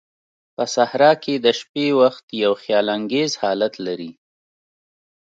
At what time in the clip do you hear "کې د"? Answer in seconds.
1.23-1.47